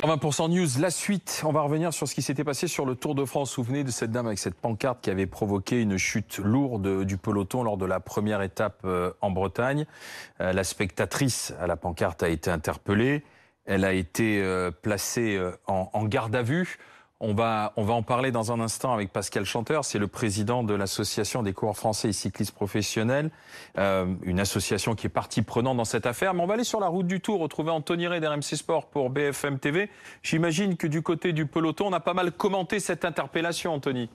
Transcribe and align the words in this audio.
120% 0.00 0.50
News, 0.50 0.80
la 0.80 0.90
suite. 0.90 1.42
On 1.44 1.50
va 1.50 1.62
revenir 1.62 1.92
sur 1.92 2.06
ce 2.06 2.14
qui 2.14 2.22
s'était 2.22 2.44
passé 2.44 2.68
sur 2.68 2.86
le 2.86 2.94
Tour 2.94 3.16
de 3.16 3.24
France. 3.24 3.50
Souvenez 3.50 3.82
de 3.82 3.90
cette 3.90 4.12
dame 4.12 4.28
avec 4.28 4.38
cette 4.38 4.54
pancarte 4.54 5.00
qui 5.00 5.10
avait 5.10 5.26
provoqué 5.26 5.82
une 5.82 5.96
chute 5.96 6.38
lourde 6.38 7.02
du 7.02 7.16
peloton 7.16 7.64
lors 7.64 7.76
de 7.76 7.84
la 7.84 7.98
première 7.98 8.40
étape 8.42 8.82
euh, 8.84 9.10
en 9.22 9.32
Bretagne. 9.32 9.86
Euh, 10.40 10.52
la 10.52 10.62
spectatrice 10.62 11.52
à 11.58 11.66
la 11.66 11.74
pancarte 11.74 12.22
a 12.22 12.28
été 12.28 12.48
interpellée. 12.48 13.24
Elle 13.64 13.84
a 13.84 13.92
été 13.92 14.40
euh, 14.40 14.70
placée 14.70 15.36
en 15.66 16.04
garde 16.04 16.36
à 16.36 16.42
vue. 16.42 16.78
On 17.20 17.34
va, 17.34 17.72
on 17.76 17.82
va 17.82 17.94
en 17.94 18.02
parler 18.02 18.30
dans 18.30 18.52
un 18.52 18.60
instant 18.60 18.94
avec 18.94 19.12
Pascal 19.12 19.44
Chanteur, 19.44 19.84
c'est 19.84 19.98
le 19.98 20.06
président 20.06 20.62
de 20.62 20.72
l'association 20.72 21.42
des 21.42 21.52
coureurs 21.52 21.76
français 21.76 22.10
et 22.10 22.12
cyclistes 22.12 22.54
professionnels, 22.54 23.30
euh, 23.76 24.06
une 24.22 24.38
association 24.38 24.94
qui 24.94 25.08
est 25.08 25.10
partie 25.10 25.42
prenante 25.42 25.76
dans 25.78 25.84
cette 25.84 26.06
affaire. 26.06 26.32
Mais 26.32 26.42
on 26.42 26.46
va 26.46 26.54
aller 26.54 26.62
sur 26.62 26.78
la 26.78 26.86
route 26.86 27.08
du 27.08 27.20
Tour, 27.20 27.40
retrouver 27.40 27.72
Anthony 27.72 28.06
Ray 28.06 28.20
d'RMC 28.20 28.54
Sport 28.54 28.86
pour 28.86 29.10
BFM 29.10 29.58
TV. 29.58 29.90
J'imagine 30.22 30.76
que 30.76 30.86
du 30.86 31.02
côté 31.02 31.32
du 31.32 31.46
peloton, 31.46 31.88
on 31.88 31.92
a 31.92 31.98
pas 31.98 32.14
mal 32.14 32.30
commenté 32.30 32.78
cette 32.78 33.04
interpellation, 33.04 33.74
Anthony. 33.74 34.08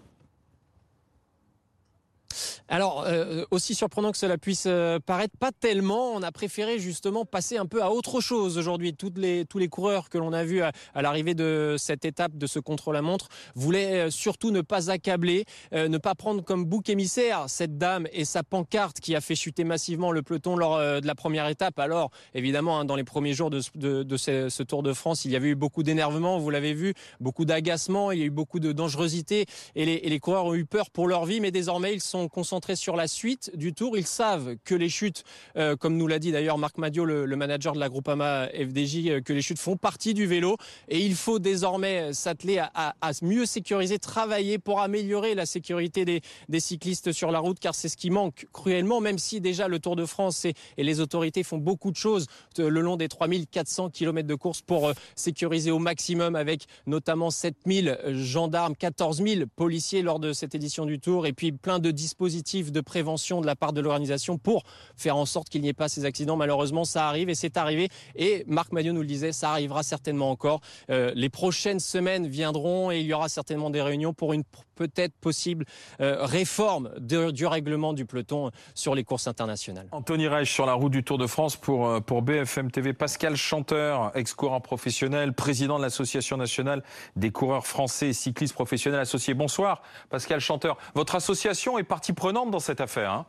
Alors, 2.73 3.03
euh, 3.05 3.45
aussi 3.51 3.75
surprenant 3.75 4.11
que 4.11 4.17
cela 4.17 4.39
puisse 4.39 4.63
euh, 4.65 4.97
paraître, 4.97 5.37
pas 5.37 5.51
tellement. 5.51 6.13
On 6.13 6.23
a 6.23 6.31
préféré 6.31 6.79
justement 6.79 7.23
passer 7.23 7.55
un 7.55 7.67
peu 7.67 7.83
à 7.83 7.91
autre 7.91 8.19
chose 8.19 8.57
aujourd'hui. 8.57 8.95
Les, 9.15 9.45
tous 9.45 9.59
les 9.59 9.67
coureurs 9.67 10.09
que 10.09 10.17
l'on 10.17 10.33
a 10.33 10.43
vus 10.43 10.63
à, 10.63 10.71
l'arrivée 10.95 11.35
de 11.35 11.75
cette 11.77 12.03
étape 12.03 12.35
de 12.35 12.47
ce 12.47 12.57
contre-la-montre 12.57 13.27
voulaient 13.53 14.07
euh, 14.07 14.09
surtout 14.09 14.49
ne 14.49 14.61
pas 14.61 14.89
accabler, 14.89 15.45
ne 15.71 15.97
pas 15.99 16.15
prendre 16.15 16.43
comme 16.43 16.65
bouc 16.65 16.89
émissaire 16.89 17.45
cette 17.47 17.77
dame 17.77 18.07
et 18.11 18.25
sa 18.25 18.41
pancarte 18.41 18.99
qui 18.99 19.15
a 19.15 19.21
fait 19.21 19.35
chuter 19.35 19.63
massivement 19.65 20.11
le 20.11 20.23
peloton 20.23 20.55
lors 20.55 20.79
de 20.79 21.05
la 21.05 21.15
première 21.15 21.47
étape. 21.47 21.77
Alors, 21.77 22.09
évidemment, 22.33 22.79
hein, 22.79 22.85
dans 22.85 22.95
les 22.95 23.03
premiers 23.03 23.33
jours 23.33 23.51
de, 23.51 23.59
ce, 23.61 24.63
Tour 24.63 24.81
de 24.81 24.93
France, 24.93 25.25
il 25.25 25.31
y 25.31 25.35
avait 25.35 25.49
eu 25.49 25.55
beaucoup 25.55 25.83
d'énervement, 25.83 26.39
vous 26.39 26.49
l'avez 26.49 26.73
vu, 26.73 26.95
beaucoup 27.19 27.45
d'agacement, 27.45 28.11
il 28.11 28.19
y 28.19 28.23
a 28.23 28.25
eu 28.25 28.31
beaucoup 28.31 28.59
de 28.59 28.71
dangerosité 28.71 29.45
et 29.75 29.85
les, 29.85 29.93
et 29.93 30.09
les 30.09 30.19
coureurs 30.19 30.45
ont 30.45 30.55
eu 30.55 30.65
peur 30.65 30.89
pour 30.89 31.07
leur 31.07 31.25
vie, 31.25 31.39
mais 31.39 31.51
désormais, 31.51 31.93
ils 31.93 32.01
sont 32.01 32.27
concentrés 32.27 32.62
sur 32.75 32.95
la 32.95 33.07
suite 33.07 33.51
du 33.55 33.73
tour. 33.73 33.97
Ils 33.97 34.07
savent 34.07 34.55
que 34.63 34.75
les 34.75 34.89
chutes, 34.89 35.23
euh, 35.57 35.75
comme 35.75 35.97
nous 35.97 36.07
l'a 36.07 36.19
dit 36.19 36.31
d'ailleurs 36.31 36.57
Marc 36.57 36.77
Madio, 36.77 37.03
le, 37.05 37.35
manager 37.35 37.73
de 37.73 37.79
la 37.79 37.89
Groupama 37.89 38.47
FDJ, 38.47 39.07
euh, 39.07 39.21
que 39.21 39.33
les 39.33 39.41
chutes 39.41 39.59
font 39.59 39.75
partie 39.75 40.13
du 40.13 40.25
vélo 40.25 40.57
et 40.87 40.99
il 40.99 41.15
faut 41.15 41.39
désormais 41.39 42.13
s'atteler 42.13 42.59
à, 42.59 42.93
mieux 43.21 43.45
sécuriser, 43.45 43.99
travailler 43.99 44.59
pour 44.59 44.79
améliorer 44.79 45.35
la 45.35 45.45
sécurité 45.45 46.05
des, 46.05 46.21
cyclistes 46.59 47.11
sur 47.11 47.31
la 47.31 47.39
route 47.39 47.59
car 47.59 47.75
c'est 47.75 47.89
ce 47.89 47.97
qui 47.97 48.09
manque 48.09 48.47
cruellement, 48.53 49.01
même 49.01 49.17
si 49.17 49.41
déjà 49.41 49.67
le 49.67 49.79
Tour 49.79 49.95
de 49.95 50.05
France 50.05 50.45
et, 50.45 50.53
les 50.77 50.99
autorités 50.99 51.43
font 51.43 51.57
beaucoup 51.57 51.91
de 51.91 51.95
choses 51.95 52.27
euh, 52.59 52.69
le 52.69 52.81
long 52.81 52.95
des 52.95 53.09
3400 53.09 53.89
km 53.89 54.27
de 54.27 54.35
course 54.35 54.61
pour 54.61 54.91
sécuriser 55.15 55.71
au 55.71 55.79
maximum 55.79 56.35
avec 56.35 56.65
notamment 56.87 57.31
7000 57.31 57.99
gendarmes, 58.11 58.75
14 58.75 59.23
000 59.23 59.47
policiers 59.55 60.01
lors 60.01 60.19
de 60.19 60.31
cette 60.31 60.55
édition 60.55 60.85
du 60.85 60.99
Tour 60.99 61.25
et 61.25 61.33
puis 61.33 61.51
plein 61.51 61.79
de 61.79 61.91
dispositifs 61.91 62.42
de 62.43 62.81
prévention 62.81 63.41
de 63.41 63.45
la 63.45 63.55
part 63.55 63.73
de 63.73 63.81
l'organisation 63.81 64.37
pour 64.37 64.63
faire 64.95 65.15
en 65.15 65.25
sorte 65.25 65.49
qu'il 65.49 65.61
n'y 65.61 65.69
ait 65.69 65.73
pas 65.73 65.87
ces 65.87 66.05
accidents. 66.05 66.35
Malheureusement, 66.35 66.85
ça 66.85 67.07
arrive 67.07 67.29
et 67.29 67.35
c'est 67.35 67.57
arrivé. 67.57 67.89
Et 68.15 68.43
Marc 68.47 68.71
Madio 68.71 68.93
nous 68.93 69.01
le 69.01 69.07
disait, 69.07 69.31
ça 69.31 69.51
arrivera 69.51 69.83
certainement 69.83 70.29
encore. 70.29 70.61
Euh, 70.89 71.11
les 71.15 71.29
prochaines 71.29 71.79
semaines 71.79 72.27
viendront 72.27 72.91
et 72.91 72.99
il 72.99 73.05
y 73.05 73.13
aura 73.13 73.29
certainement 73.29 73.69
des 73.69 73.81
réunions 73.81 74.13
pour 74.13 74.33
une 74.33 74.43
peut-être 74.75 75.13
possible 75.19 75.65
euh, 76.01 76.25
réforme 76.25 76.91
du 76.99 77.45
règlement 77.45 77.93
du 77.93 78.05
peloton 78.05 78.51
sur 78.73 78.95
les 78.95 79.03
courses 79.03 79.27
internationales. 79.27 79.87
Anthony 79.91 80.27
Reich 80.27 80.51
sur 80.51 80.65
la 80.65 80.73
route 80.73 80.91
du 80.91 81.03
Tour 81.03 81.17
de 81.17 81.27
France 81.27 81.55
pour, 81.55 81.87
euh, 81.87 81.99
pour 81.99 82.21
BFM 82.21 82.71
TV. 82.71 82.93
Pascal 82.93 83.35
Chanteur, 83.35 84.11
ex-coureur 84.15 84.61
professionnel, 84.61 85.33
président 85.33 85.77
de 85.77 85.83
l'Association 85.83 86.37
nationale 86.37 86.83
des 87.15 87.31
coureurs 87.31 87.67
français 87.67 88.09
et 88.09 88.13
cyclistes 88.13 88.53
professionnels 88.53 88.99
associés. 88.99 89.33
Bonsoir, 89.33 89.81
Pascal 90.09 90.39
Chanteur. 90.39 90.77
Votre 90.95 91.15
association 91.15 91.77
est 91.77 91.83
partie 91.83 92.13
prenante 92.13 92.32
dans 92.33 92.59
cette 92.59 92.81
affaire. 92.81 93.11
Hein 93.11 93.25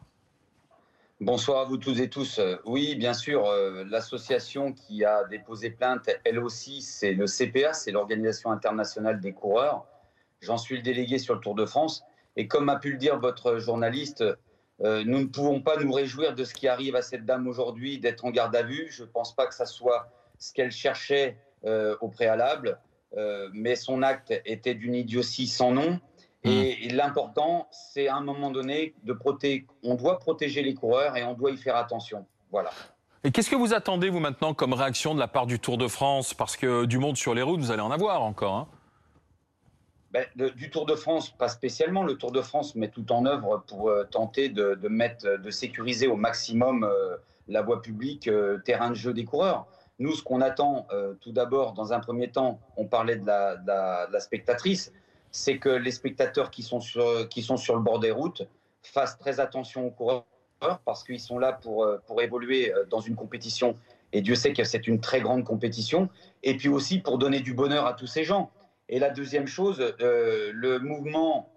Bonsoir 1.21 1.61
à 1.61 1.65
vous 1.65 1.77
tous 1.77 2.01
et 2.01 2.09
tous. 2.09 2.41
Oui, 2.65 2.97
bien 2.97 3.15
sûr, 3.15 3.47
euh, 3.47 3.85
l'association 3.89 4.73
qui 4.73 5.05
a 5.05 5.25
déposé 5.25 5.71
plainte, 5.71 6.09
elle 6.25 6.39
aussi, 6.39 6.83
c'est 6.83 7.13
le 7.13 7.27
CPA, 7.27 7.73
c'est 7.73 7.93
l'Organisation 7.93 8.51
internationale 8.51 9.21
des 9.21 9.33
coureurs. 9.33 9.87
J'en 10.41 10.57
suis 10.57 10.77
le 10.77 10.83
délégué 10.83 11.19
sur 11.19 11.35
le 11.35 11.41
Tour 11.41 11.55
de 11.55 11.67
France. 11.67 12.05
Et 12.37 12.49
comme 12.49 12.69
a 12.69 12.77
pu 12.77 12.93
le 12.93 12.99
dire 12.99 13.19
votre 13.21 13.59
journaliste, 13.59 14.25
euh, 14.83 15.05
nous 15.07 15.21
ne 15.21 15.27
pouvons 15.27 15.61
pas 15.61 15.77
nous 15.77 15.93
réjouir 15.93 16.35
de 16.35 16.45
ce 16.45 16.53
qui 16.53 16.67
arrive 16.67 16.97
à 16.97 17.03
cette 17.03 17.25
dame 17.25 17.47
aujourd'hui, 17.47 17.99
d'être 17.99 18.25
en 18.25 18.31
garde 18.31 18.57
à 18.57 18.63
vue. 18.63 18.89
Je 18.91 19.05
ne 19.05 19.09
pense 19.09 19.35
pas 19.35 19.47
que 19.47 19.55
ça 19.55 19.67
soit 19.67 20.09
ce 20.39 20.53
qu'elle 20.53 20.73
cherchait 20.73 21.37
euh, 21.65 21.97
au 22.01 22.09
préalable, 22.09 22.79
euh, 23.17 23.49
mais 23.53 23.77
son 23.77 24.03
acte 24.03 24.35
était 24.45 24.75
d'une 24.75 24.95
idiotie 24.95 25.47
sans 25.47 25.71
nom. 25.71 26.01
Mmh. 26.45 26.49
Et, 26.51 26.89
l'important, 26.91 27.69
c'est 27.71 28.09
à 28.09 28.17
un 28.17 28.21
moment 28.21 28.51
donné 28.51 28.95
de 29.05 29.13
protéger. 29.13 29.67
On 29.83 29.95
doit 29.95 30.19
protéger 30.19 30.63
les 30.63 30.75
coureurs 30.75 31.17
et 31.17 31.25
on 31.25 31.35
doit 31.35 31.51
y 31.51 31.57
faire 31.57 31.77
attention. 31.77 32.27
Voilà. 32.51 32.71
Et 33.25 33.31
qu'est-ce 33.31 33.49
que 33.49 33.57
vous 33.57 33.73
attendez, 33.73 34.11
vous, 34.11 34.21
maintenant, 34.21 34.53
comme 34.53 34.75
réaction 34.75 35.15
de 35.15 35.21
la 35.21 35.29
part 35.29 35.47
du 35.47 35.59
Tour 35.59 35.79
de 35.79 35.89
France? 35.89 36.35
Parce 36.35 36.57
que 36.57 36.85
du 36.85 36.99
monde 36.99 37.17
sur 37.17 37.35
les 37.35 37.41
routes, 37.41 37.61
vous 37.61 37.71
allez 37.71 37.81
en 37.81 37.91
avoir 37.91 38.23
encore. 38.23 38.55
Hein 38.55 38.69
ben, 40.15 40.27
du 40.55 40.71
Tour 40.71 40.87
de 40.87 40.95
France, 40.95 41.31
pas 41.31 41.49
spécialement. 41.49 42.05
Le 42.05 42.15
Tour 42.15 42.31
de 42.31 42.41
France 42.41 42.77
met 42.77 42.87
tout 42.87 43.11
en 43.11 43.27
œuvre 43.27 43.65
pour 43.67 43.91
euh, 43.91 44.05
tenter 44.05 44.49
de, 44.49 44.79
mettre, 44.89 45.39
de 45.39 45.51
sécuriser 45.51 46.07
au 46.07 46.15
maximum 46.15 46.85
euh, 46.85 47.17
la 47.49 47.63
voie 47.63 47.83
publique, 47.83 48.29
euh, 48.29 48.59
terrain 48.59 48.91
de 48.91 48.95
jeu 48.95 49.13
des 49.13 49.25
coureurs. 49.25 49.67
Nous, 49.99 50.13
ce 50.15 50.23
qu'on 50.23 50.41
attend, 50.41 50.89
tout 51.21 51.31
d'abord, 51.31 51.73
dans 51.73 51.93
un 51.93 52.01
premier 52.01 52.29
temps, 52.29 52.59
on 52.77 52.85
parlait 52.85 53.15
de 53.15 53.25
la, 53.25 53.55
de 53.55 54.13
la, 54.13 54.19
spectatrice, 54.19 54.93
c'est 55.35 55.59
que 55.59 55.69
les 55.69 55.91
spectateurs 55.91 56.51
qui 56.51 56.63
sont, 56.63 56.81
sur, 56.81 57.29
qui 57.29 57.43
sont 57.43 57.57
sur 57.57 57.75
le 57.75 57.83
bord 57.83 57.99
des 57.99 58.13
routes 58.13 58.43
fassent 58.83 59.19
très 59.19 59.41
attention 59.41 59.87
aux 59.87 59.91
coureurs 59.91 60.25
parce 60.85 61.03
qu'ils 61.03 61.21
sont 61.21 61.39
là 61.39 61.53
pour, 61.53 61.87
pour 62.07 62.23
évoluer 62.23 62.73
dans 62.89 63.01
une 63.01 63.17
compétition. 63.17 63.77
Et 64.13 64.23
Dieu 64.23 64.37
sait 64.37 64.53
que 64.53 64.63
c'est 64.63 64.87
une 64.87 65.01
très 65.01 65.21
grande 65.21 65.43
compétition. 65.45 66.09
Et 66.45 66.57
puis 66.57 66.69
aussi 66.69 67.01
pour 67.01 67.19
donner 67.19 67.41
du 67.41 67.53
bonheur 67.53 67.85
à 67.85 67.95
tous 67.95 68.07
ces 68.07 68.23
gens. 68.23 68.51
Et 68.89 68.99
la 68.99 69.11
deuxième 69.11 69.47
chose, 69.47 69.95
euh, 70.01 70.51
le 70.55 70.79
mouvement, 70.79 71.51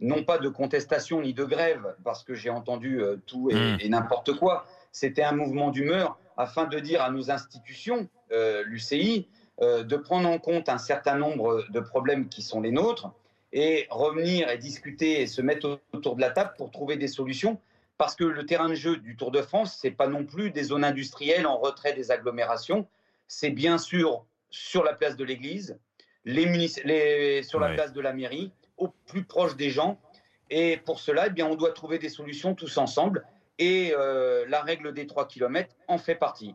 non 0.00 0.24
pas 0.24 0.38
de 0.38 0.48
contestation 0.48 1.20
ni 1.20 1.34
de 1.34 1.44
grève, 1.44 1.94
parce 2.04 2.24
que 2.24 2.34
j'ai 2.34 2.50
entendu 2.50 3.00
euh, 3.00 3.16
tout 3.26 3.50
hmm. 3.52 3.76
et, 3.80 3.88
n'importe 3.88 4.32
quoi, 4.34 4.66
c'était 4.92 5.22
un 5.22 5.32
mouvement 5.32 5.70
d'humeur 5.70 6.18
afin 6.36 6.64
de 6.64 6.78
dire 6.78 7.02
à 7.02 7.10
nos 7.10 7.30
institutions, 7.30 8.08
euh, 8.32 8.64
l'UCI, 8.66 9.28
de 9.60 9.96
prendre 9.96 10.28
en 10.28 10.38
compte 10.38 10.68
un 10.68 10.78
certain 10.78 11.16
nombre 11.16 11.64
de 11.70 11.80
problèmes 11.80 12.28
qui 12.28 12.42
sont 12.42 12.60
les 12.60 12.70
nôtres 12.70 13.10
et 13.52 13.86
revenir 13.90 14.48
et 14.48 14.58
discuter 14.58 15.20
et 15.20 15.26
se 15.26 15.42
mettre 15.42 15.80
autour 15.92 16.16
de 16.16 16.20
la 16.20 16.30
table 16.30 16.54
pour 16.56 16.70
trouver 16.70 16.96
des 16.96 17.08
solutions. 17.08 17.60
Parce 17.98 18.14
que 18.14 18.24
le 18.24 18.46
terrain 18.46 18.68
de 18.68 18.74
jeu 18.74 18.96
du 18.96 19.16
Tour 19.16 19.30
de 19.30 19.42
France, 19.42 19.76
c'est 19.80 19.90
pas 19.90 20.06
non 20.06 20.24
plus 20.24 20.50
des 20.50 20.64
zones 20.64 20.84
industrielles 20.84 21.46
en 21.46 21.58
retrait 21.58 21.92
des 21.92 22.10
agglomérations. 22.10 22.86
C'est 23.28 23.50
bien 23.50 23.76
sûr 23.76 24.24
sur 24.48 24.82
la 24.84 24.94
place 24.94 25.16
de 25.16 25.24
l'église, 25.24 25.78
les, 26.24 27.42
sur 27.42 27.60
la 27.60 27.74
place 27.74 27.92
de 27.92 28.00
la 28.00 28.12
mairie, 28.12 28.52
au 28.78 28.88
plus 29.06 29.24
proche 29.24 29.56
des 29.56 29.70
gens. 29.70 30.00
Et 30.48 30.78
pour 30.78 30.98
cela, 30.98 31.26
eh 31.26 31.30
bien, 31.30 31.46
on 31.46 31.54
doit 31.54 31.72
trouver 31.72 31.98
des 31.98 32.08
solutions 32.08 32.54
tous 32.54 32.78
ensemble. 32.78 33.24
Et 33.58 33.92
euh, 33.94 34.46
la 34.48 34.62
règle 34.62 34.94
des 34.94 35.06
3 35.06 35.28
km 35.28 35.74
en 35.86 35.98
fait 35.98 36.14
partie. 36.14 36.54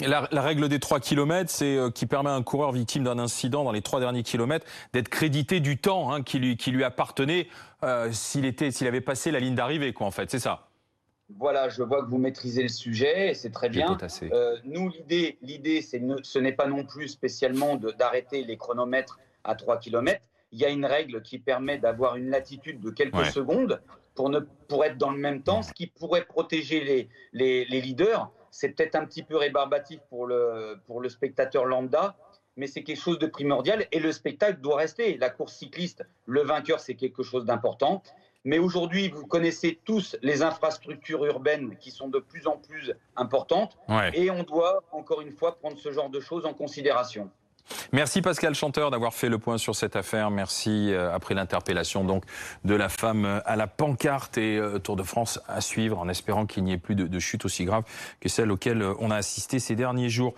La, 0.00 0.42
règle 0.42 0.68
des 0.68 0.80
3 0.80 1.00
km, 1.00 1.50
c'est 1.50 1.76
euh, 1.76 1.90
qui 1.90 2.06
permet 2.06 2.30
à 2.30 2.34
un 2.34 2.42
coureur 2.42 2.72
victime 2.72 3.04
d'un 3.04 3.18
incident 3.18 3.62
dans 3.62 3.72
les 3.72 3.82
trois 3.82 4.00
derniers 4.00 4.22
kilomètres 4.22 4.66
d'être 4.92 5.08
crédité 5.08 5.60
du 5.60 5.78
temps 5.78 6.12
hein, 6.12 6.22
qui, 6.22 6.38
lui, 6.38 6.56
qui 6.56 6.70
lui 6.72 6.82
appartenait 6.82 7.46
euh, 7.84 8.10
s'il 8.10 8.44
était 8.44 8.70
s'il 8.70 8.86
avait 8.86 9.00
passé 9.00 9.30
la 9.30 9.38
ligne 9.38 9.54
d'arrivée, 9.54 9.92
quoi. 9.92 10.06
En 10.06 10.10
fait, 10.10 10.30
c'est 10.30 10.38
ça. 10.38 10.68
Voilà, 11.38 11.68
je 11.68 11.82
vois 11.82 12.02
que 12.02 12.10
vous 12.10 12.18
maîtrisez 12.18 12.62
le 12.62 12.68
sujet, 12.68 13.32
c'est 13.34 13.50
très 13.50 13.68
bien. 13.68 13.96
Euh, 14.32 14.56
nous, 14.64 14.90
l'idée, 14.90 15.38
l'idée, 15.40 15.82
c'est 15.82 16.02
ce 16.22 16.38
n'est 16.38 16.52
pas 16.52 16.66
non 16.66 16.84
plus 16.84 17.08
spécialement 17.08 17.76
d'arrêter 17.76 18.44
les 18.44 18.56
chronomètres 18.56 19.18
à 19.44 19.54
3 19.54 19.78
km. 19.78 20.20
Il 20.52 20.58
y 20.58 20.64
a 20.64 20.68
une 20.68 20.84
règle 20.84 21.22
qui 21.22 21.38
permet 21.38 21.78
d'avoir 21.78 22.16
une 22.16 22.28
latitude 22.28 22.80
de 22.80 22.90
quelques 22.90 23.24
secondes 23.26 23.80
pour, 24.14 24.28
ne, 24.28 24.40
pour 24.68 24.84
être 24.84 24.98
dans 24.98 25.10
le 25.10 25.18
même 25.18 25.42
temps, 25.42 25.62
ce 25.62 25.72
qui 25.72 25.86
pourrait 25.86 26.26
protéger 26.26 26.84
les, 26.84 27.08
les, 27.32 27.64
les 27.64 27.80
leaders. 27.80 28.30
C'est 28.52 28.68
peut-être 28.68 28.94
un 28.94 29.04
petit 29.04 29.24
peu 29.24 29.36
rébarbatif 29.36 29.98
pour 30.08 30.26
le, 30.26 30.78
pour 30.86 31.00
le 31.00 31.08
spectateur 31.08 31.64
lambda, 31.64 32.14
mais 32.56 32.66
c'est 32.66 32.82
quelque 32.82 33.00
chose 33.00 33.18
de 33.18 33.26
primordial 33.26 33.86
et 33.90 33.98
le 33.98 34.12
spectacle 34.12 34.60
doit 34.60 34.76
rester. 34.76 35.16
La 35.16 35.30
course 35.30 35.54
cycliste, 35.54 36.06
le 36.26 36.42
vainqueur, 36.42 36.78
c'est 36.78 36.94
quelque 36.94 37.22
chose 37.22 37.46
d'important. 37.46 38.02
Mais 38.44 38.58
aujourd'hui, 38.58 39.08
vous 39.08 39.26
connaissez 39.26 39.80
tous 39.84 40.16
les 40.20 40.42
infrastructures 40.42 41.24
urbaines 41.24 41.76
qui 41.78 41.90
sont 41.90 42.08
de 42.08 42.18
plus 42.18 42.46
en 42.46 42.58
plus 42.58 42.92
importantes. 43.16 43.78
Et 44.14 44.30
on 44.30 44.42
doit, 44.42 44.82
encore 44.92 45.22
une 45.22 45.32
fois, 45.32 45.58
prendre 45.58 45.78
ce 45.78 45.92
genre 45.92 46.10
de 46.10 46.20
choses 46.20 46.44
en 46.44 46.52
considération. 46.52 47.30
Merci 47.92 48.22
Pascal 48.22 48.54
Chanteur 48.54 48.90
d'avoir 48.90 49.14
fait 49.14 49.28
le 49.28 49.38
point 49.38 49.58
sur 49.58 49.74
cette 49.74 49.96
affaire. 49.96 50.30
Merci 50.30 50.92
euh, 50.92 51.14
après 51.14 51.34
l'interpellation 51.34 52.04
donc 52.04 52.24
de 52.64 52.74
la 52.74 52.88
femme 52.88 53.42
à 53.44 53.56
la 53.56 53.66
pancarte 53.66 54.38
et 54.38 54.56
euh, 54.56 54.78
Tour 54.78 54.96
de 54.96 55.02
France 55.02 55.40
à 55.48 55.60
suivre 55.60 55.98
en 55.98 56.08
espérant 56.08 56.46
qu'il 56.46 56.64
n'y 56.64 56.72
ait 56.72 56.78
plus 56.78 56.94
de, 56.94 57.06
de 57.06 57.18
chutes 57.18 57.44
aussi 57.44 57.64
graves 57.64 57.84
que 58.20 58.28
celles 58.28 58.50
auxquelles 58.50 58.82
on 58.98 59.10
a 59.10 59.16
assisté 59.16 59.58
ces 59.58 59.74
derniers 59.74 60.10
jours. 60.10 60.30